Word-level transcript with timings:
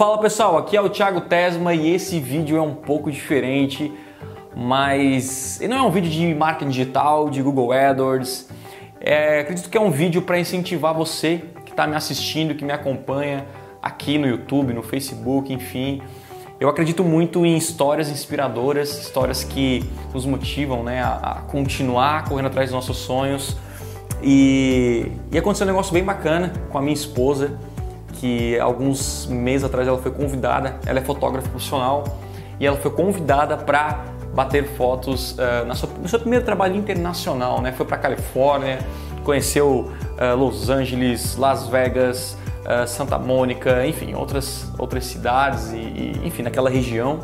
Fala 0.00 0.16
pessoal, 0.16 0.56
aqui 0.56 0.74
é 0.74 0.80
o 0.80 0.88
Thiago 0.88 1.20
Tesma 1.20 1.74
e 1.74 1.94
esse 1.94 2.18
vídeo 2.18 2.56
é 2.56 2.62
um 2.62 2.74
pouco 2.74 3.10
diferente, 3.10 3.92
mas 4.56 5.60
não 5.68 5.76
é 5.76 5.82
um 5.82 5.90
vídeo 5.90 6.10
de 6.10 6.34
marketing 6.34 6.70
digital, 6.70 7.28
de 7.28 7.42
Google 7.42 7.70
AdWords. 7.70 8.48
É, 8.98 9.40
acredito 9.40 9.68
que 9.68 9.76
é 9.76 9.80
um 9.80 9.90
vídeo 9.90 10.22
para 10.22 10.40
incentivar 10.40 10.94
você 10.94 11.42
que 11.66 11.72
está 11.72 11.86
me 11.86 11.96
assistindo, 11.96 12.54
que 12.54 12.64
me 12.64 12.72
acompanha 12.72 13.44
aqui 13.82 14.16
no 14.16 14.26
YouTube, 14.26 14.72
no 14.72 14.82
Facebook, 14.82 15.52
enfim. 15.52 16.00
Eu 16.58 16.70
acredito 16.70 17.04
muito 17.04 17.44
em 17.44 17.58
histórias 17.58 18.08
inspiradoras, 18.08 19.02
histórias 19.02 19.44
que 19.44 19.84
nos 20.14 20.24
motivam 20.24 20.82
né, 20.82 21.02
a, 21.02 21.42
continuar 21.46 22.24
correndo 22.26 22.46
atrás 22.46 22.70
dos 22.70 22.74
nossos 22.74 22.96
sonhos. 22.96 23.54
E, 24.22 25.12
e 25.30 25.36
aconteceu 25.36 25.66
um 25.66 25.70
negócio 25.70 25.92
bem 25.92 26.02
bacana 26.02 26.54
com 26.70 26.78
a 26.78 26.80
minha 26.80 26.94
esposa 26.94 27.58
que 28.20 28.60
alguns 28.60 29.26
meses 29.26 29.64
atrás 29.64 29.88
ela 29.88 29.96
foi 29.96 30.10
convidada, 30.10 30.78
ela 30.84 30.98
é 30.98 31.02
fotógrafa 31.02 31.48
profissional 31.48 32.04
e 32.60 32.66
ela 32.66 32.76
foi 32.76 32.90
convidada 32.90 33.56
para 33.56 34.04
bater 34.34 34.64
fotos 34.76 35.32
uh, 35.32 35.66
na 35.66 35.74
sua, 35.74 35.88
no 36.00 36.06
seu 36.06 36.20
primeiro 36.20 36.44
trabalho 36.44 36.76
internacional, 36.76 37.62
né? 37.62 37.72
Foi 37.72 37.86
para 37.86 37.96
Califórnia, 37.96 38.78
conheceu 39.24 39.90
uh, 40.18 40.36
Los 40.36 40.68
Angeles, 40.68 41.36
Las 41.36 41.66
Vegas, 41.66 42.36
uh, 42.60 42.86
Santa 42.86 43.18
Mônica, 43.18 43.86
enfim, 43.86 44.14
outras 44.14 44.70
outras 44.78 45.06
cidades 45.06 45.72
e, 45.72 45.78
e, 45.78 46.20
enfim 46.22 46.42
naquela 46.42 46.68
região. 46.68 47.20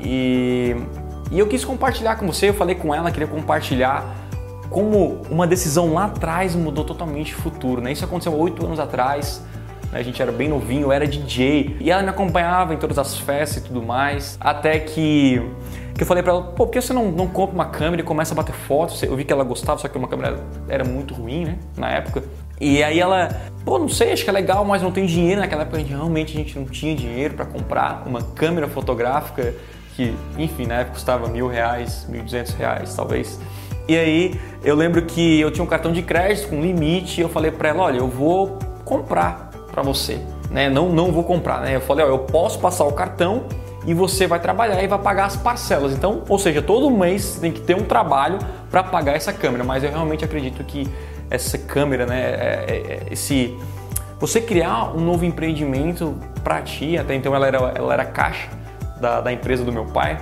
E, 0.00 0.74
e 1.30 1.38
eu 1.38 1.46
quis 1.46 1.64
compartilhar 1.64 2.16
com 2.16 2.26
você, 2.26 2.48
eu 2.48 2.54
falei 2.54 2.74
com 2.74 2.92
ela, 2.92 3.12
queria 3.12 3.28
compartilhar 3.28 4.04
como 4.68 5.22
uma 5.30 5.46
decisão 5.46 5.94
lá 5.94 6.06
atrás 6.06 6.56
mudou 6.56 6.84
totalmente 6.84 7.32
o 7.32 7.36
futuro, 7.36 7.80
né? 7.80 7.92
Isso 7.92 8.04
aconteceu 8.04 8.36
oito 8.36 8.66
anos 8.66 8.80
atrás 8.80 9.40
a 9.96 10.02
gente 10.02 10.20
era 10.20 10.30
bem 10.30 10.48
novinho, 10.48 10.82
eu 10.82 10.92
era 10.92 11.06
DJ 11.06 11.76
e 11.80 11.90
ela 11.90 12.02
me 12.02 12.10
acompanhava 12.10 12.74
em 12.74 12.76
todas 12.76 12.98
as 12.98 13.18
festas 13.18 13.62
e 13.62 13.66
tudo 13.66 13.82
mais. 13.82 14.36
Até 14.40 14.78
que, 14.78 15.40
que 15.94 16.02
eu 16.02 16.06
falei 16.06 16.22
para 16.22 16.32
ela: 16.32 16.42
pô, 16.42 16.66
por 16.66 16.70
que 16.70 16.80
você 16.80 16.92
não, 16.92 17.10
não 17.10 17.26
compra 17.26 17.54
uma 17.54 17.66
câmera 17.66 18.02
e 18.02 18.04
começa 18.04 18.34
a 18.34 18.36
bater 18.36 18.54
fotos? 18.54 19.02
Eu 19.02 19.16
vi 19.16 19.24
que 19.24 19.32
ela 19.32 19.44
gostava, 19.44 19.78
só 19.78 19.88
que 19.88 19.96
uma 19.96 20.08
câmera 20.08 20.38
era 20.68 20.84
muito 20.84 21.14
ruim, 21.14 21.44
né, 21.44 21.58
na 21.76 21.90
época. 21.90 22.22
E 22.60 22.82
aí 22.82 22.98
ela, 22.98 23.28
pô, 23.64 23.78
não 23.78 23.88
sei, 23.88 24.12
acho 24.12 24.24
que 24.24 24.30
é 24.30 24.32
legal, 24.32 24.64
mas 24.64 24.82
não 24.82 24.90
tem 24.90 25.06
dinheiro. 25.06 25.40
Naquela 25.40 25.62
época 25.62 25.78
realmente 25.78 26.34
a 26.34 26.36
gente 26.36 26.58
não 26.58 26.66
tinha 26.66 26.94
dinheiro 26.94 27.34
para 27.34 27.44
comprar 27.44 28.02
uma 28.06 28.22
câmera 28.22 28.68
fotográfica 28.68 29.54
que, 29.94 30.14
enfim, 30.36 30.66
na 30.66 30.76
época 30.76 30.94
custava 30.94 31.28
mil 31.28 31.48
reais, 31.48 32.06
mil 32.08 32.22
duzentos 32.22 32.52
reais, 32.54 32.94
talvez. 32.94 33.40
E 33.88 33.96
aí 33.96 34.40
eu 34.62 34.74
lembro 34.74 35.02
que 35.02 35.40
eu 35.40 35.50
tinha 35.50 35.64
um 35.64 35.66
cartão 35.66 35.92
de 35.92 36.02
crédito 36.02 36.48
com 36.48 36.60
limite 36.60 37.20
e 37.20 37.22
eu 37.22 37.28
falei 37.28 37.50
para 37.50 37.70
ela, 37.70 37.84
olha, 37.84 37.98
eu 37.98 38.08
vou 38.08 38.58
comprar 38.84 39.45
para 39.76 39.82
você, 39.82 40.18
né? 40.50 40.70
Não, 40.70 40.88
não 40.88 41.12
vou 41.12 41.22
comprar, 41.22 41.60
né? 41.60 41.76
Eu 41.76 41.82
falei, 41.82 42.06
ó, 42.06 42.08
eu 42.08 42.20
posso 42.20 42.58
passar 42.58 42.84
o 42.84 42.92
cartão 42.92 43.44
e 43.84 43.92
você 43.92 44.26
vai 44.26 44.40
trabalhar 44.40 44.82
e 44.82 44.88
vai 44.88 44.98
pagar 44.98 45.26
as 45.26 45.36
parcelas. 45.36 45.92
Então, 45.92 46.22
ou 46.30 46.38
seja, 46.38 46.62
todo 46.62 46.90
mês 46.90 47.22
você 47.22 47.40
tem 47.40 47.52
que 47.52 47.60
ter 47.60 47.76
um 47.76 47.84
trabalho 47.84 48.38
para 48.70 48.82
pagar 48.82 49.14
essa 49.14 49.34
câmera. 49.34 49.62
Mas 49.62 49.84
eu 49.84 49.90
realmente 49.90 50.24
acredito 50.24 50.64
que 50.64 50.88
essa 51.28 51.58
câmera, 51.58 52.06
né, 52.06 52.20
é, 52.20 52.64
é, 52.66 52.74
é, 52.74 53.06
esse 53.10 53.54
você 54.18 54.40
criar 54.40 54.96
um 54.96 55.00
novo 55.00 55.26
empreendimento 55.26 56.16
para 56.42 56.62
ti, 56.62 56.96
até 56.96 57.14
então 57.14 57.34
ela 57.34 57.46
era, 57.46 57.58
ela 57.76 57.92
era 57.92 58.04
caixa 58.06 58.48
da, 58.98 59.20
da 59.20 59.30
empresa 59.30 59.62
do 59.62 59.70
meu 59.70 59.84
pai. 59.84 60.18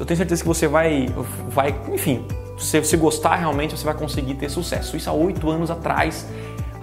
Eu 0.00 0.06
tenho 0.06 0.16
certeza 0.16 0.40
que 0.40 0.48
você 0.48 0.66
vai, 0.66 1.14
vai 1.50 1.74
enfim, 1.92 2.24
se 2.56 2.80
você 2.80 2.96
gostar 2.96 3.36
realmente, 3.36 3.76
você 3.76 3.84
vai 3.84 3.92
conseguir 3.92 4.36
ter 4.36 4.48
sucesso. 4.48 4.96
Isso 4.96 5.10
há 5.10 5.12
oito 5.12 5.50
anos 5.50 5.70
atrás 5.70 6.26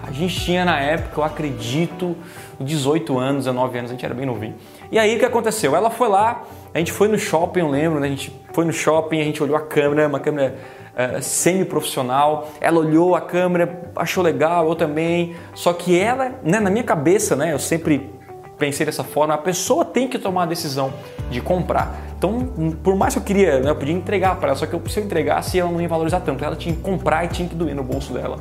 a 0.05 0.11
gente 0.11 0.37
tinha 0.41 0.65
na 0.65 0.77
época, 0.79 1.21
eu 1.21 1.23
acredito, 1.23 2.15
18 2.59 3.17
anos, 3.17 3.45
19 3.45 3.77
anos, 3.77 3.91
a 3.91 3.93
gente 3.93 4.05
era 4.05 4.13
bem 4.13 4.25
novinho. 4.25 4.55
E 4.91 4.99
aí 4.99 5.15
o 5.15 5.19
que 5.19 5.23
aconteceu? 5.23 5.75
Ela 5.75 5.89
foi 5.89 6.09
lá, 6.09 6.43
a 6.73 6.77
gente 6.77 6.91
foi 6.91 7.07
no 7.07 7.17
shopping, 7.17 7.61
eu 7.61 7.69
lembro, 7.69 8.01
né? 8.01 8.07
A 8.07 8.09
gente 8.09 8.37
foi 8.51 8.65
no 8.65 8.73
shopping, 8.73 9.21
a 9.21 9.23
gente 9.23 9.41
olhou 9.41 9.55
a 9.55 9.61
câmera, 9.61 10.05
uma 10.05 10.19
câmera 10.19 10.55
uh, 10.93 11.21
semi-profissional. 11.21 12.49
Ela 12.59 12.80
olhou 12.80 13.15
a 13.15 13.21
câmera, 13.21 13.92
achou 13.95 14.21
legal, 14.21 14.67
eu 14.67 14.75
também. 14.75 15.36
Só 15.55 15.71
que 15.71 15.97
ela, 15.97 16.33
né, 16.43 16.59
na 16.59 16.69
minha 16.69 16.83
cabeça, 16.83 17.33
né, 17.33 17.53
eu 17.53 17.59
sempre 17.59 18.13
pensei 18.58 18.86
dessa 18.86 19.05
forma, 19.05 19.33
a 19.33 19.37
pessoa 19.37 19.86
tem 19.86 20.08
que 20.08 20.19
tomar 20.19 20.43
a 20.43 20.45
decisão 20.47 20.93
de 21.30 21.39
comprar. 21.39 21.97
Então, 22.17 22.73
por 22.83 22.95
mais 22.95 23.13
que 23.13 23.19
eu 23.19 23.23
queria, 23.23 23.59
né, 23.61 23.69
eu 23.69 23.75
podia 23.75 23.95
entregar 23.95 24.36
para 24.36 24.49
ela, 24.49 24.58
só 24.58 24.65
que 24.65 24.73
eu, 24.73 24.81
se 24.87 24.99
eu 24.99 25.05
entregasse, 25.05 25.58
ela 25.58 25.71
não 25.71 25.81
ia 25.81 25.87
valorizar 25.87 26.19
tanto. 26.19 26.43
Ela 26.43 26.58
tinha 26.58 26.75
que 26.75 26.81
comprar 26.81 27.23
e 27.23 27.30
tinha 27.30 27.47
que 27.47 27.55
doer 27.55 27.73
no 27.73 27.83
bolso 27.83 28.13
dela. 28.13 28.37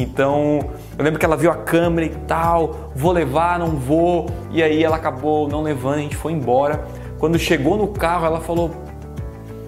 Então, 0.00 0.60
eu 0.96 1.04
lembro 1.04 1.18
que 1.18 1.26
ela 1.26 1.36
viu 1.36 1.50
a 1.50 1.56
câmera 1.56 2.06
e 2.06 2.14
tal, 2.28 2.92
vou 2.94 3.10
levar, 3.10 3.58
não 3.58 3.70
vou, 3.70 4.26
e 4.52 4.62
aí 4.62 4.84
ela 4.84 4.94
acabou 4.94 5.48
não 5.48 5.60
levando, 5.60 5.96
a 5.96 6.02
gente 6.02 6.14
foi 6.14 6.32
embora. 6.32 6.86
Quando 7.18 7.36
chegou 7.36 7.76
no 7.76 7.88
carro, 7.88 8.24
ela 8.24 8.40
falou: 8.40 8.70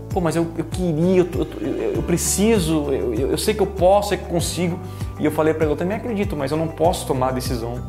Pô, 0.09 0.21
mas 0.21 0.37
eu, 0.37 0.47
eu 0.57 0.65
queria, 0.65 1.23
eu, 1.23 1.47
eu, 1.61 1.95
eu 1.97 2.03
preciso, 2.05 2.93
eu, 2.93 3.13
eu, 3.13 3.37
sei 3.37 3.55
que 3.55 3.61
eu 3.61 3.67
posso, 3.67 4.11
sei 4.11 4.19
que 4.19 4.27
consigo. 4.27 4.79
E 5.19 5.25
eu 5.25 5.33
falei 5.33 5.53
para 5.53 5.65
ela: 5.65 5.73
Eu 5.73 5.77
também 5.77 5.97
acredito, 5.97 6.37
mas 6.37 6.53
eu 6.53 6.57
não 6.57 6.69
posso 6.69 7.09
tomar 7.09 7.31
a 7.31 7.33
decisão 7.33 7.83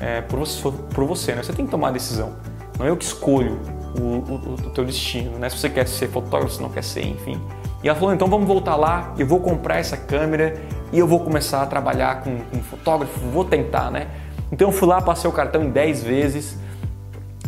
é, 0.00 0.22
por, 0.22 0.38
você, 0.38 0.72
por 0.94 1.04
você, 1.04 1.34
né? 1.34 1.42
Você 1.42 1.52
tem 1.52 1.66
que 1.66 1.70
tomar 1.70 1.88
a 1.88 1.92
decisão. 1.92 2.32
Não 2.78 2.86
é 2.86 2.88
eu 2.88 2.96
que 2.96 3.04
escolho 3.04 3.58
o, 4.00 4.02
o, 4.02 4.54
o 4.66 4.70
teu 4.70 4.82
destino, 4.82 5.38
né? 5.38 5.50
Se 5.50 5.58
você 5.58 5.68
quer 5.68 5.86
ser 5.86 6.08
fotógrafo, 6.08 6.54
se 6.54 6.62
não 6.62 6.70
quer 6.70 6.82
ser, 6.82 7.06
enfim. 7.06 7.38
E 7.84 7.88
ela 7.88 7.98
falou: 7.98 8.14
Então 8.14 8.28
vamos 8.28 8.46
voltar 8.46 8.76
lá, 8.76 9.12
eu 9.18 9.26
vou 9.26 9.40
comprar 9.40 9.76
essa 9.76 9.98
câmera 9.98 10.58
e 10.92 10.98
eu 10.98 11.06
vou 11.06 11.20
começar 11.20 11.62
a 11.62 11.66
trabalhar 11.66 12.22
com, 12.22 12.38
com 12.38 12.58
fotógrafo, 12.62 13.18
vou 13.18 13.44
tentar, 13.44 13.90
né? 13.90 14.08
Então 14.52 14.68
eu 14.68 14.72
fui 14.72 14.86
lá, 14.86 15.00
passei 15.00 15.28
o 15.28 15.32
cartão 15.32 15.64
em 15.64 15.70
10 15.70 16.02
vezes 16.02 16.58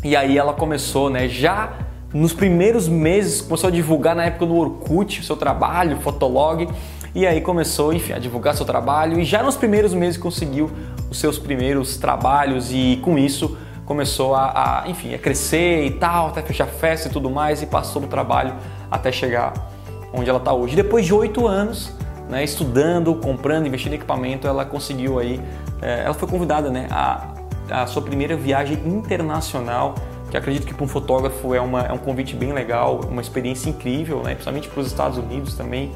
e 0.03 0.17
aí 0.17 0.39
ela 0.39 0.55
começou, 0.55 1.11
né? 1.11 1.29
Já 1.29 1.73
nos 2.13 2.33
primeiros 2.33 2.89
meses 2.89 3.43
começou 3.43 3.69
a 3.69 3.71
divulgar 3.71 4.17
na 4.17 4.25
época 4.25 4.47
no 4.47 4.57
Orkut 4.57 5.21
o 5.21 5.25
seu 5.25 5.37
trabalho, 5.37 5.99
Fotolog, 5.99 6.69
e 7.15 7.27
aí 7.27 7.41
começou, 7.41 7.93
enfim, 7.93 8.13
a 8.13 8.19
divulgar 8.19 8.55
seu 8.55 8.65
trabalho 8.65 9.21
e 9.21 9.25
já 9.25 9.43
nos 9.43 9.57
primeiros 9.57 9.93
meses 9.93 10.17
conseguiu 10.17 10.71
os 11.11 11.19
seus 11.19 11.39
primeiros 11.39 11.97
trabalhos 11.97 12.71
e 12.73 12.99
com 13.03 13.19
isso 13.19 13.57
começou 13.85 14.35
a, 14.35 14.83
a 14.85 14.89
enfim, 14.89 15.15
a 15.15 15.19
crescer 15.19 15.85
e 15.85 15.91
tal, 15.91 16.29
até 16.29 16.41
fechar 16.41 16.67
festa 16.67 17.09
e 17.09 17.11
tudo 17.11 17.29
mais 17.29 17.63
e 17.63 17.67
passou 17.67 18.01
do 18.01 18.09
trabalho 18.09 18.55
até 18.91 19.13
chegar 19.13 19.53
onde 20.13 20.31
ela 20.31 20.39
está 20.39 20.53
hoje. 20.53 20.75
Depois 20.75 21.05
de 21.05 21.13
oito 21.13 21.47
anos, 21.47 21.93
né, 22.29 22.43
estudando, 22.43 23.15
comprando, 23.15 23.67
investindo 23.67 23.93
em 23.93 23.97
equipamento, 23.97 24.47
ela 24.47 24.65
conseguiu 24.65 25.19
aí, 25.19 25.41
é, 25.83 26.05
ela 26.05 26.15
foi 26.15 26.29
convidada 26.29 26.71
né, 26.71 26.87
a, 26.91 27.35
a 27.71 27.87
sua 27.87 28.03
primeira 28.03 28.37
viagem 28.37 28.79
internacional, 28.87 29.95
que 30.31 30.37
acredito 30.37 30.67
que 30.67 30.75
para 30.75 30.85
um 30.85 30.89
fotógrafo 30.89 31.55
é, 31.55 31.61
uma, 31.61 31.83
é 31.83 31.93
um 31.93 31.99
convite 31.99 32.35
bem 32.35 32.53
legal, 32.53 33.01
uma 33.09 33.21
experiência 33.21 33.69
incrível, 33.69 34.23
né, 34.23 34.33
principalmente 34.33 34.69
para 34.69 34.81
os 34.81 34.87
Estados 34.87 35.19
Unidos 35.19 35.55
também. 35.55 35.93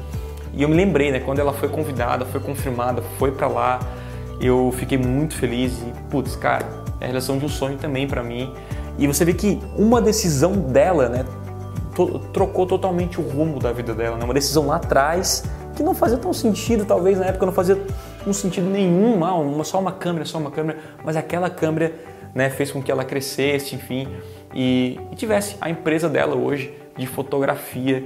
E 0.53 0.63
eu 0.63 0.69
me 0.69 0.75
lembrei, 0.75 1.11
né, 1.11 1.19
quando 1.19 1.39
ela 1.39 1.53
foi 1.53 1.69
convidada, 1.69 2.25
foi 2.25 2.39
confirmada, 2.39 3.01
foi 3.17 3.31
para 3.31 3.47
lá, 3.47 3.79
eu 4.39 4.73
fiquei 4.77 4.97
muito 4.97 5.35
feliz 5.35 5.79
e, 5.81 5.93
putz, 6.09 6.35
cara, 6.35 6.65
é 7.01 7.05
a 7.05 7.07
relação 7.07 7.37
de 7.37 7.45
um 7.45 7.49
sonho 7.49 7.77
também 7.77 8.07
para 8.07 8.23
mim. 8.23 8.53
E 8.97 9.07
você 9.07 9.23
vê 9.25 9.33
que 9.33 9.59
uma 9.77 10.01
decisão 10.01 10.53
dela, 10.53 11.09
né, 11.09 11.25
trocou 12.31 12.65
totalmente 12.65 13.19
o 13.19 13.23
rumo 13.23 13.59
da 13.59 13.71
vida 13.71 13.93
dela, 13.93 14.17
né? 14.17 14.23
Uma 14.23 14.33
decisão 14.33 14.67
lá 14.67 14.77
atrás 14.77 15.43
que 15.75 15.83
não 15.83 15.93
fazia 15.93 16.17
tão 16.17 16.33
sentido, 16.33 16.85
talvez 16.85 17.17
na 17.17 17.25
época 17.25 17.45
não 17.45 17.53
fazia 17.53 17.81
um 18.25 18.33
sentido 18.33 18.69
nenhum, 18.69 19.17
mal, 19.17 19.41
uma, 19.41 19.63
só 19.63 19.79
uma 19.79 19.91
câmera, 19.91 20.25
só 20.25 20.37
uma 20.37 20.51
câmera, 20.51 20.79
mas 21.03 21.15
aquela 21.15 21.49
câmera 21.49 21.93
né, 22.33 22.49
fez 22.49 22.71
com 22.71 22.81
que 22.81 22.91
ela 22.91 23.03
crescesse, 23.03 23.75
enfim, 23.75 24.07
e, 24.53 24.99
e 25.11 25.15
tivesse 25.15 25.55
a 25.61 25.69
empresa 25.69 26.09
dela 26.09 26.35
hoje 26.35 26.73
de 26.97 27.07
fotografia. 27.07 28.03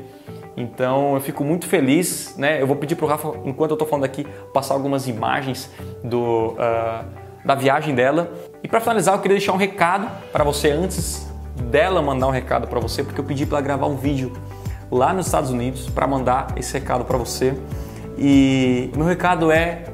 Então 0.56 1.16
eu 1.16 1.22
fico 1.22 1.44
muito 1.44 1.68
feliz, 1.68 2.35
né? 2.38 2.62
Eu 2.62 2.68
vou 2.68 2.75
pedir 2.75 2.96
para 2.96 3.06
o 3.06 3.09
Rafa, 3.09 3.34
enquanto 3.44 3.72
eu 3.72 3.75
estou 3.75 3.88
falando 3.88 4.06
aqui, 4.06 4.25
passar 4.53 4.75
algumas 4.75 5.07
imagens 5.07 5.69
do, 6.03 6.50
uh, 6.52 7.03
da 7.44 7.56
viagem 7.56 7.96
dela. 7.96 8.31
E 8.62 8.68
para 8.68 8.79
finalizar, 8.79 9.16
eu 9.16 9.22
queria 9.22 9.38
deixar 9.38 9.53
um 9.53 9.57
recado 9.57 10.07
para 10.31 10.44
você 10.44 10.69
antes 10.69 11.28
dela 11.72 12.02
mandar 12.02 12.28
um 12.28 12.32
recado 12.32 12.67
para 12.67 12.79
você, 12.79 13.03
porque 13.03 13.20
eu 13.20 13.26
pedi 13.26 13.46
para 13.46 13.58
ela 13.58 13.66
gravar 13.66 13.87
um 13.87 13.96
vídeo 13.96 14.32
lá 14.91 15.14
nos 15.14 15.26
Estados 15.26 15.50
Unidos 15.50 15.90
para 15.90 16.08
mandar 16.08 16.53
esse 16.58 16.74
recado 16.74 17.06
para 17.06 17.18
você. 17.18 17.58
E 18.18 18.91
meu 18.96 19.06
recado 19.06 19.52
é, 19.52 19.85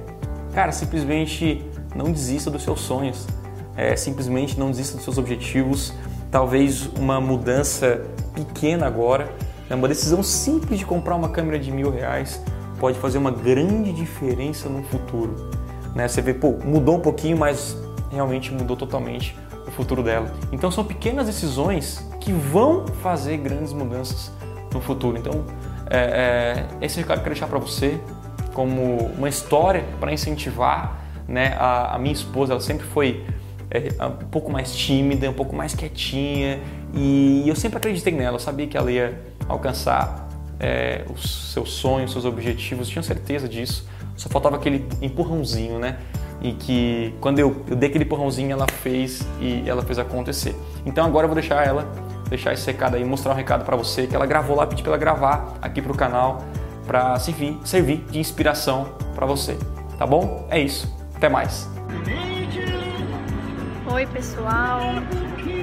cara, 0.54 0.72
simplesmente 0.72 1.66
não 1.96 2.12
desista 2.12 2.52
dos 2.52 2.64
seus 2.64 2.82
sonhos. 2.82 3.28
É, 3.76 3.96
simplesmente 3.96 4.60
não 4.60 4.72
desista 4.72 4.96
dos 4.96 5.04
seus 5.04 5.18
objetivos. 5.18 5.94
Talvez 6.30 6.88
uma 6.98 7.20
mudança 7.22 8.02
pequena 8.34 8.86
agora, 8.86 9.32
né, 9.70 9.76
uma 9.76 9.88
decisão 9.88 10.22
simples 10.22 10.80
de 10.80 10.86
comprar 10.86 11.16
uma 11.16 11.30
câmera 11.30 11.58
de 11.58 11.72
mil 11.72 11.90
reais 11.90 12.42
pode 12.80 12.98
fazer 12.98 13.18
uma 13.18 13.32
grande 13.32 13.92
diferença 13.92 14.70
no 14.70 14.84
futuro. 14.84 15.50
Né? 15.94 16.08
Você 16.08 16.22
vê, 16.22 16.34
pô, 16.34 16.56
mudou 16.64 16.98
um 16.98 17.00
pouquinho, 17.00 17.38
mas 17.38 17.78
realmente 18.12 18.54
mudou 18.54 18.78
totalmente 18.78 19.36
o 19.68 19.72
futuro 19.72 20.02
dela. 20.02 20.32
Então 20.52 20.72
são 20.72 20.84
pequenas 20.84 21.28
decisões 21.28 22.06
que 22.20 22.32
vão 22.32 22.86
fazer 23.02 23.38
grandes 23.38 23.74
mudanças 23.74 24.32
no 24.74 24.82
futuro. 24.82 25.18
Então, 25.18 25.46
é, 25.90 26.68
é, 26.82 26.86
esse 26.86 26.98
recado 26.98 27.20
eu 27.20 27.24
quero 27.24 27.36
deixar 27.36 27.48
para 27.48 27.60
você 27.60 28.00
como 28.54 28.98
uma 29.18 29.30
história 29.30 29.84
para 30.00 30.12
incentivar. 30.14 31.00
Né? 31.28 31.56
A, 31.58 31.96
a, 31.96 32.00
minha 32.00 32.14
esposa 32.14 32.54
ela 32.54 32.62
sempre 32.62 32.86
foi 32.88 33.24
é, 33.70 34.04
um 34.06 34.28
pouco 34.28 34.52
mais 34.52 34.76
tímida, 34.76 35.30
um 35.30 35.34
pouco 35.34 35.56
mais 35.56 35.76
quietinha 35.76 36.60
e 36.94 37.44
eu 37.48 37.56
sempre 37.56 37.78
acreditei 37.78 38.14
nela, 38.14 38.36
eu 38.36 38.40
sabia 38.40 38.66
que 38.66 38.76
ela 38.76 38.92
ia 38.92 39.20
alcançar 39.48 40.28
é, 40.60 41.06
os 41.14 41.54
seus 41.54 41.72
sonhos, 41.72 42.12
seus 42.12 42.26
objetivos, 42.26 42.90
tinha 42.90 43.04
certeza 43.04 43.48
disso. 43.48 43.88
Só 44.16 44.28
faltava 44.28 44.58
aquele 44.58 44.86
empurrãozinho, 45.02 45.80
né? 45.80 45.98
E 46.42 46.54
que 46.54 47.14
quando 47.22 47.40
eu, 47.40 47.64
eu 47.70 47.76
dei 47.76 47.90
aquele 47.90 48.04
empurrãozinho, 48.04 48.52
ela 48.52 48.68
fez 48.68 49.26
e 49.40 49.64
ela 49.68 49.82
fez 49.82 49.98
acontecer. 50.00 50.56
Então 50.86 51.06
agora 51.06 51.26
eu 51.26 51.30
vou 51.30 51.36
deixar 51.36 51.66
ela, 51.66 51.90
deixar 52.30 52.54
esse 52.54 52.66
recado 52.68 52.96
aí, 52.96 53.04
mostrar 53.04 53.34
um 53.34 53.36
recado 53.36 53.66
para 53.66 53.76
você 53.76 54.08
que 54.08 54.16
ela 54.16 54.26
gravou 54.26 54.56
lá, 54.56 54.68
pedi 54.68 54.82
para 54.82 54.92
ela 54.92 54.98
gravar 54.98 55.56
aqui 55.62 55.82
pro 55.82 55.96
canal 55.96 56.44
para 56.86 57.20
servir, 57.20 57.58
servir 57.64 57.98
de 58.10 58.20
inspiração 58.20 58.94
para 59.14 59.26
você. 59.26 59.58
Tá 59.98 60.06
bom? 60.06 60.48
É 60.50 60.60
isso. 60.60 60.92
Até 61.16 61.28
mais. 61.28 61.70
Oi, 63.92 64.06
pessoal. 64.08 64.82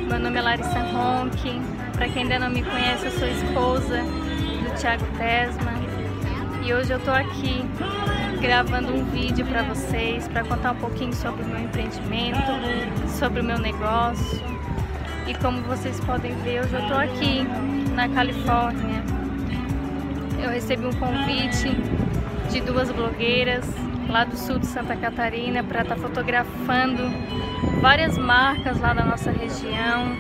Meu 0.08 0.18
nome 0.18 0.38
é 0.38 0.42
Larissa 0.42 0.80
Ronque. 0.80 1.60
Para 1.94 2.08
quem 2.08 2.22
ainda 2.22 2.38
não 2.38 2.50
me 2.50 2.62
conhece, 2.62 3.06
eu 3.06 3.12
sou 3.12 3.28
esposa 3.28 4.02
do 4.02 4.78
Thiago 4.78 5.04
Tesma. 5.16 5.72
E 6.62 6.74
hoje 6.74 6.92
eu 6.92 7.00
tô 7.00 7.10
aqui 7.10 7.64
gravando 8.40 8.92
um 8.92 9.04
vídeo 9.06 9.46
para 9.46 9.62
vocês, 9.62 10.28
para 10.28 10.44
contar 10.44 10.72
um 10.72 10.76
pouquinho 10.76 11.12
sobre 11.14 11.42
o 11.42 11.46
meu 11.46 11.60
empreendimento, 11.60 12.38
sobre 13.18 13.40
o 13.40 13.44
meu 13.44 13.58
negócio. 13.58 14.55
E 15.26 15.34
como 15.34 15.61
vocês 15.62 15.99
podem 16.00 16.32
ver, 16.37 16.58
eu 16.58 16.88
tô 16.88 16.94
aqui 16.94 17.43
na 17.94 18.08
Califórnia. 18.08 19.02
Eu 20.40 20.50
recebi 20.50 20.87
um 20.87 20.93
convite 20.93 21.69
de 22.50 22.61
duas 22.61 22.93
blogueiras 22.93 23.67
lá 24.08 24.23
do 24.23 24.37
sul 24.37 24.61
de 24.61 24.67
Santa 24.67 24.94
Catarina 24.94 25.64
para 25.64 25.82
estar 25.82 25.96
tá 25.96 26.00
fotografando 26.00 27.02
várias 27.81 28.17
marcas 28.17 28.78
lá 28.78 28.94
da 28.94 29.05
nossa 29.05 29.32
região. 29.32 30.17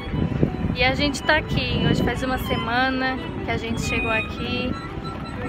E 0.74 0.82
a 0.82 0.94
gente 0.94 1.14
está 1.14 1.36
aqui, 1.36 1.86
hoje 1.88 2.02
faz 2.02 2.22
uma 2.24 2.38
semana 2.38 3.16
que 3.44 3.50
a 3.50 3.56
gente 3.56 3.80
chegou 3.82 4.10
aqui 4.10 4.72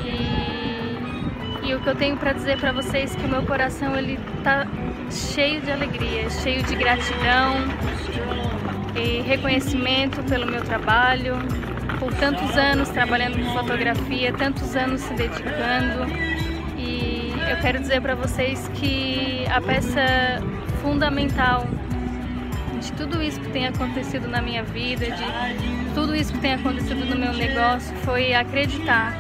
e, 0.03 1.67
e 1.67 1.73
o 1.73 1.79
que 1.79 1.89
eu 1.89 1.95
tenho 1.95 2.15
para 2.15 2.31
dizer 2.33 2.59
para 2.59 2.71
vocês 2.71 3.15
é 3.15 3.19
que 3.19 3.25
o 3.25 3.29
meu 3.29 3.43
coração 3.43 3.97
ele 3.97 4.19
tá 4.43 4.67
cheio 5.09 5.59
de 5.61 5.71
alegria, 5.71 6.29
cheio 6.29 6.61
de 6.63 6.75
gratidão 6.75 7.55
e 8.97 9.21
reconhecimento 9.21 10.23
pelo 10.23 10.45
meu 10.45 10.63
trabalho, 10.63 11.35
por 11.99 12.13
tantos 12.15 12.57
anos 12.57 12.89
trabalhando 12.89 13.37
com 13.43 13.53
fotografia, 13.53 14.33
tantos 14.33 14.75
anos 14.75 15.01
se 15.01 15.13
dedicando 15.13 16.05
eu 17.57 17.61
quero 17.61 17.79
dizer 17.79 18.01
para 18.01 18.13
vocês 18.13 18.69
que 18.75 19.45
a 19.47 19.61
peça 19.61 20.01
fundamental 20.81 21.65
de 22.79 22.91
tudo 22.91 23.23
isso 23.23 23.39
que 23.39 23.49
tem 23.49 23.67
acontecido 23.67 24.27
na 24.27 24.41
minha 24.41 24.63
vida, 24.63 25.05
de 25.05 25.93
tudo 25.95 26.15
isso 26.15 26.33
que 26.33 26.39
tem 26.39 26.53
acontecido 26.53 27.05
no 27.05 27.15
meu 27.15 27.33
negócio, 27.33 27.95
foi 28.03 28.33
acreditar. 28.33 29.17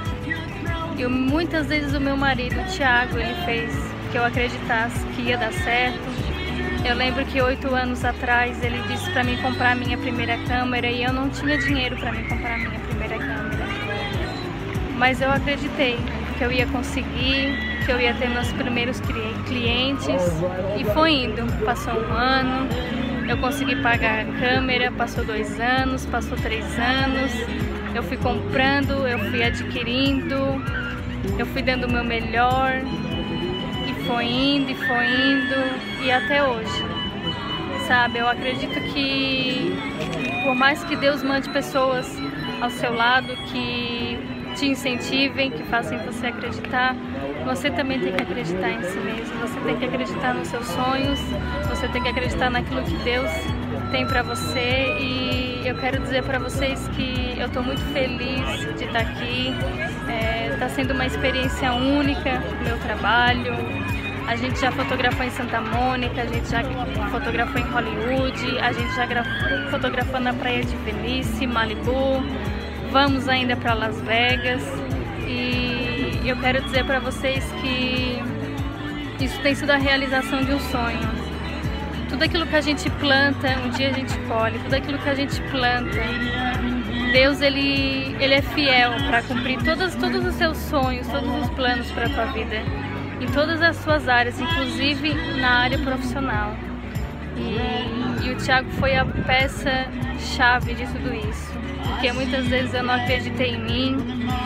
E 0.97 1.05
muitas 1.07 1.67
vezes 1.67 1.93
o 1.93 2.01
meu 2.01 2.17
marido, 2.17 2.59
o 2.59 2.65
Thiago, 2.65 3.17
ele 3.17 3.33
fez 3.45 3.73
que 4.11 4.17
eu 4.17 4.25
acreditasse 4.25 5.05
que 5.15 5.21
ia 5.23 5.37
dar 5.37 5.53
certo. 5.53 6.16
Eu 6.87 6.95
lembro 6.95 7.25
que 7.25 7.41
oito 7.41 7.75
anos 7.75 8.05
atrás 8.05 8.63
ele 8.63 8.81
disse 8.87 9.11
para 9.11 9.21
mim 9.21 9.35
comprar 9.41 9.73
a 9.73 9.75
minha 9.75 9.97
primeira 9.97 10.37
câmera 10.47 10.87
e 10.89 11.03
eu 11.03 11.11
não 11.11 11.29
tinha 11.29 11.57
dinheiro 11.57 11.97
para 11.97 12.13
me 12.13 12.23
comprar 12.23 12.53
a 12.53 12.57
minha 12.59 12.79
primeira 12.79 13.17
câmera. 13.17 13.65
Mas 14.95 15.19
eu 15.19 15.29
acreditei 15.29 15.97
que 16.37 16.43
eu 16.45 16.49
ia 16.49 16.65
conseguir, 16.67 17.57
que 17.85 17.91
eu 17.91 17.99
ia 17.99 18.13
ter 18.13 18.29
meus 18.29 18.49
primeiros 18.53 19.01
clientes 19.01 20.23
e 20.79 20.85
foi 20.93 21.25
indo. 21.25 21.65
Passou 21.65 21.93
um 21.93 22.13
ano, 22.13 22.69
eu 23.27 23.37
consegui 23.37 23.75
pagar 23.81 24.21
a 24.21 24.25
câmera, 24.39 24.89
passou 24.89 25.25
dois 25.25 25.59
anos, 25.59 26.05
passou 26.05 26.37
três 26.37 26.63
anos, 26.79 27.33
eu 27.93 28.01
fui 28.01 28.15
comprando, 28.15 29.05
eu 29.05 29.19
fui 29.29 29.43
adquirindo, 29.43 30.37
eu 31.37 31.45
fui 31.47 31.61
dando 31.61 31.85
o 31.85 31.91
meu 31.91 32.05
melhor 32.05 32.81
foi 34.07 34.25
indo 34.25 34.71
e 34.71 34.75
foi 34.75 35.05
indo 35.05 36.03
e 36.03 36.11
até 36.11 36.43
hoje. 36.43 36.85
Sabe, 37.87 38.19
eu 38.19 38.27
acredito 38.27 38.79
que 38.93 39.77
por 40.43 40.55
mais 40.55 40.83
que 40.83 40.95
Deus 40.95 41.21
mande 41.23 41.49
pessoas 41.49 42.09
ao 42.61 42.69
seu 42.69 42.93
lado 42.93 43.35
que 43.51 44.17
te 44.55 44.65
incentivem, 44.65 45.51
que 45.51 45.63
façam 45.63 45.99
você 45.99 46.27
acreditar. 46.27 46.95
Você 47.45 47.69
também 47.69 47.99
tem 47.99 48.11
que 48.11 48.21
acreditar 48.21 48.71
em 48.71 48.81
si 48.81 48.97
mesmo, 48.97 49.39
você 49.39 49.59
tem 49.61 49.77
que 49.77 49.85
acreditar 49.85 50.33
nos 50.33 50.47
seus 50.47 50.65
sonhos, 50.67 51.19
você 51.69 51.87
tem 51.87 52.01
que 52.01 52.09
acreditar 52.09 52.49
naquilo 52.49 52.81
que 52.83 52.97
Deus 53.03 53.31
tem 53.91 54.05
para 54.05 54.23
você 54.23 54.97
e 54.99 55.61
eu 55.65 55.75
quero 55.75 55.99
dizer 56.01 56.23
para 56.23 56.39
vocês 56.39 56.87
que 56.89 57.35
eu 57.37 57.47
estou 57.47 57.63
muito 57.63 57.81
feliz 57.93 58.77
de 58.77 58.85
estar 58.85 58.99
aqui. 58.99 59.53
Está 60.01 60.13
é, 60.13 60.57
tá 60.59 60.69
sendo 60.69 60.93
uma 60.93 61.05
experiência 61.05 61.73
única 61.73 62.41
meu 62.63 62.77
trabalho. 62.79 63.53
A 64.27 64.35
gente 64.35 64.59
já 64.59 64.71
fotografou 64.71 65.25
em 65.25 65.29
Santa 65.31 65.61
Mônica, 65.61 66.21
a 66.21 66.25
gente 66.25 66.49
já 66.49 66.61
fotografou 67.09 67.61
em 67.61 67.63
Hollywood, 67.63 68.59
a 68.59 68.73
gente 68.73 68.93
já 68.93 69.07
fotografou 69.71 70.19
na 70.19 70.33
praia 70.33 70.63
de 70.63 70.75
Venice, 70.77 71.47
Malibu. 71.47 72.21
Vamos 72.91 73.29
ainda 73.29 73.55
para 73.55 73.73
Las 73.73 73.99
Vegas 74.01 74.61
e 75.25 76.21
eu 76.25 76.35
quero 76.37 76.61
dizer 76.61 76.85
para 76.85 76.99
vocês 76.99 77.43
que 77.61 78.21
isso 79.23 79.39
tem 79.41 79.55
sido 79.55 79.71
a 79.71 79.77
realização 79.77 80.43
de 80.43 80.51
um 80.51 80.59
sonho. 80.59 81.27
Tudo 82.09 82.23
aquilo 82.23 82.45
que 82.45 82.55
a 82.55 82.61
gente 82.61 82.89
planta, 82.91 83.47
um 83.65 83.69
dia 83.69 83.89
a 83.89 83.93
gente 83.93 84.17
colhe. 84.27 84.59
Tudo 84.59 84.73
aquilo 84.73 84.97
que 84.97 85.09
a 85.09 85.15
gente 85.15 85.41
planta, 85.43 86.01
Deus 87.13 87.41
ele, 87.41 88.15
ele 88.19 88.33
é 88.33 88.41
fiel 88.41 88.91
para 89.07 89.21
cumprir 89.23 89.61
todos, 89.63 89.95
todos 89.95 90.25
os 90.25 90.35
seus 90.35 90.57
sonhos, 90.57 91.07
todos 91.07 91.29
os 91.43 91.49
planos 91.51 91.89
para 91.91 92.07
a 92.07 92.09
tua 92.09 92.25
vida, 92.25 92.61
em 93.19 93.27
todas 93.27 93.61
as 93.61 93.75
suas 93.77 94.07
áreas, 94.07 94.39
inclusive 94.39 95.13
na 95.39 95.59
área 95.59 95.77
profissional. 95.79 96.55
E, 97.35 98.25
e 98.25 98.31
o 98.31 98.37
Tiago 98.37 98.69
foi 98.79 98.95
a 98.95 99.05
peça 99.05 99.87
chave 100.19 100.73
de 100.73 100.85
tudo 100.87 101.13
isso 101.13 101.57
porque 101.87 102.11
muitas 102.11 102.45
vezes 102.47 102.73
eu 102.73 102.83
não 102.83 102.93
acreditei 102.93 103.55
em 103.55 103.59
mim, 103.59 103.97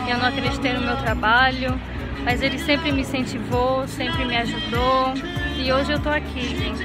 eu 0.08 0.16
não 0.18 0.26
acreditei 0.26 0.72
no 0.72 0.80
meu 0.80 0.96
trabalho, 0.96 1.78
mas 2.24 2.40
ele 2.40 2.58
sempre 2.58 2.92
me 2.92 3.02
incentivou, 3.02 3.86
sempre 3.86 4.24
me 4.24 4.36
ajudou 4.36 5.12
e 5.58 5.72
hoje 5.72 5.92
eu 5.92 6.00
tô 6.00 6.08
aqui, 6.08 6.40
gente. 6.56 6.82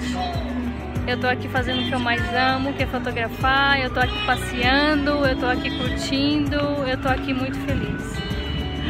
Eu 1.08 1.18
tô 1.18 1.28
aqui 1.28 1.48
fazendo 1.48 1.82
o 1.82 1.86
que 1.86 1.94
eu 1.94 2.00
mais 2.00 2.22
amo, 2.34 2.74
que 2.74 2.84
é 2.84 2.86
fotografar, 2.86 3.80
eu 3.80 3.90
tô 3.90 4.00
aqui 4.02 4.26
passeando, 4.26 5.26
eu 5.26 5.38
tô 5.38 5.46
aqui 5.46 5.70
curtindo, 5.78 6.58
eu 6.86 6.98
tô 7.02 7.08
aqui 7.08 7.34
muito 7.34 7.58
feliz. 7.60 8.27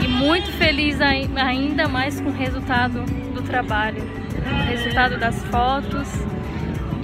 E 0.04 0.08
muito 0.08 0.52
feliz 0.54 1.00
ainda 1.02 1.88
mais 1.88 2.20
com 2.22 2.30
o 2.30 2.34
resultado 2.34 3.04
do 3.34 3.42
trabalho, 3.42 4.04
o 4.04 4.70
resultado 4.70 5.18
das 5.20 5.42
fotos 5.46 6.08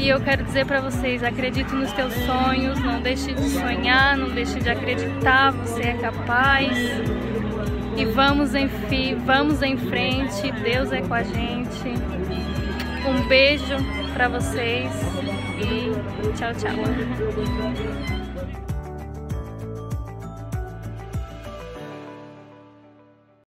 e 0.03 0.09
eu 0.09 0.19
quero 0.19 0.43
dizer 0.43 0.65
para 0.65 0.81
vocês, 0.81 1.23
acredite 1.23 1.73
nos 1.73 1.91
teus 1.93 2.13
sonhos, 2.13 2.79
não 2.79 3.01
deixe 3.01 3.33
de 3.33 3.49
sonhar, 3.49 4.17
não 4.17 4.29
deixe 4.29 4.59
de 4.59 4.69
acreditar, 4.69 5.51
você 5.51 5.81
é 5.81 5.93
capaz. 5.93 6.77
E 7.95 8.05
vamos 8.05 8.53
em, 8.55 8.67
vamos 9.25 9.61
em 9.61 9.77
frente, 9.77 10.51
Deus 10.61 10.91
é 10.91 11.01
com 11.01 11.13
a 11.13 11.23
gente. 11.23 11.93
Um 13.07 13.27
beijo 13.27 13.77
para 14.13 14.27
vocês 14.27 14.91
e 15.59 15.91
tchau, 16.37 16.53
tchau. 16.55 18.22